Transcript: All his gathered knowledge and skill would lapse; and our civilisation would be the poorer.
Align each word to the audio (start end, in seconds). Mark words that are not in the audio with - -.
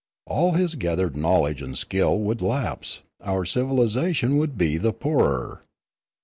All 0.25 0.53
his 0.53 0.73
gathered 0.73 1.15
knowledge 1.15 1.61
and 1.61 1.77
skill 1.77 2.17
would 2.21 2.41
lapse; 2.41 3.03
and 3.19 3.29
our 3.29 3.45
civilisation 3.45 4.37
would 4.37 4.57
be 4.57 4.77
the 4.77 4.93
poorer. 4.93 5.61